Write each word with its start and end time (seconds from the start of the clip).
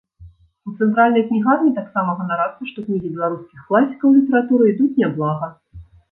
У 0.69 0.71
цэнтральнай 0.83 1.23
кнігарні 1.25 1.73
таксама 1.79 2.15
ганарацца, 2.21 2.61
што 2.69 2.85
кнігі 2.85 3.11
беларускіх 3.17 3.67
класікаў 3.67 4.15
літаратуры 4.15 4.71
ідуць 4.73 4.89
няблага. 5.03 5.51